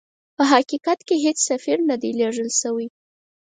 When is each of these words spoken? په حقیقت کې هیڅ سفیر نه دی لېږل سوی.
په 0.35 0.43
حقیقت 0.53 0.99
کې 1.07 1.15
هیڅ 1.25 1.37
سفیر 1.49 1.77
نه 1.89 1.95
دی 2.01 2.11
لېږل 2.19 2.49
سوی. 2.61 2.87